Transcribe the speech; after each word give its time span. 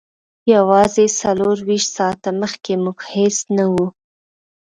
یوازې 0.53 1.05
څلور 1.21 1.57
ویشت 1.67 1.89
ساعته 1.97 2.29
مخکې 2.41 2.73
موږ 2.83 2.97
هیڅ 3.13 3.35
نه 3.57 3.65
وو 3.71 3.85